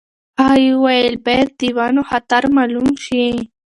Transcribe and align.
هغې 0.43 0.67
وویل 0.75 1.15
باید 1.25 1.49
د 1.59 1.61
ونو 1.77 2.01
خطر 2.09 2.43
مالوم 2.55 2.89
شي. 3.05 3.25